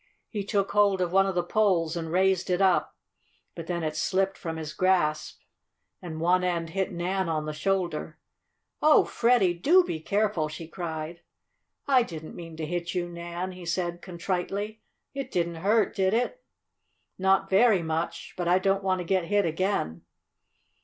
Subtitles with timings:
[0.29, 2.95] He took hold of one of the poles and raised it up,
[3.53, 5.41] but then it slipped from his grasp
[6.01, 8.17] and one end hit Nan on the shoulder.
[8.81, 9.53] "Oh, Freddie!
[9.53, 11.21] do be careful!" she cried.
[11.87, 14.81] "I didn't mean to hit you, Nan," he said contritely.
[15.13, 16.43] "It didn't hurt, did it?"
[17.19, 18.33] "Not very much.
[18.35, 20.01] But I don't want to get hit again."